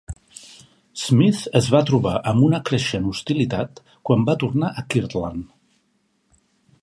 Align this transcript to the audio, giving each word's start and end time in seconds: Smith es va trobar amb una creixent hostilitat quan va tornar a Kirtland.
Smith 1.01 1.41
es 1.59 1.67
va 1.73 1.81
trobar 1.89 2.13
amb 2.31 2.45
una 2.47 2.61
creixent 2.69 3.05
hostilitat 3.11 3.83
quan 4.11 4.27
va 4.31 4.37
tornar 4.45 4.71
a 4.83 4.87
Kirtland. 4.95 5.47